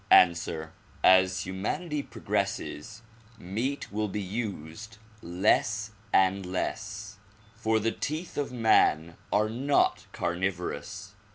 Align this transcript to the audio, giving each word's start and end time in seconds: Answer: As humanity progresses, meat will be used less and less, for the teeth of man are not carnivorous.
Answer: 0.09 0.73
As 1.03 1.45
humanity 1.45 2.01
progresses, 2.01 3.03
meat 3.37 3.91
will 3.91 4.07
be 4.07 4.19
used 4.19 4.97
less 5.21 5.91
and 6.11 6.43
less, 6.43 7.19
for 7.55 7.79
the 7.79 7.91
teeth 7.91 8.35
of 8.35 8.51
man 8.51 9.15
are 9.31 9.47
not 9.47 10.07
carnivorous. 10.11 11.13